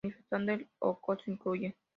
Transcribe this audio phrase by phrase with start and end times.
[0.03, 1.75] Manifestaciones del acoso incluyen.